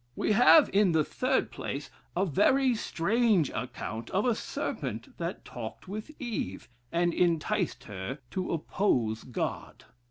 [0.15, 5.87] "We have, in the third place, a very strange account of a serpent that talked
[5.87, 9.85] with Eve, and enticed her to oppose God.